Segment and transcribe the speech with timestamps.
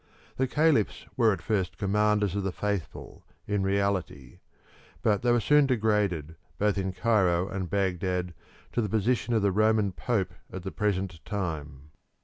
[0.37, 4.39] The caliphs were at first Commanders of the Faithful in reality,
[5.03, 8.33] but they were soon degraded both in Cairo and Baghdad
[8.71, 11.91] to the position of the Roman Pope at the present time.